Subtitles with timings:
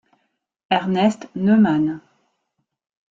[0.71, 2.01] Ernest Neumann.